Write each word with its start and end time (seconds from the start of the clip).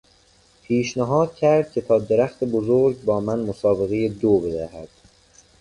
پیشنهاد 0.63 1.35
کرد 1.35 1.71
که 1.71 1.81
تا 1.81 1.99
درخت 1.99 2.43
بزرگ 2.43 3.03
با 3.03 3.19
من 3.19 3.39
مسابقهی 3.39 4.09
دو 4.09 4.39
بدهد. 4.39 4.89